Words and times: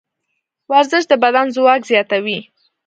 ورزش 0.71 1.03
د 1.07 1.13
بدن 1.23 1.45
ځواک 1.55 1.81
زیاتوي. 1.91 2.39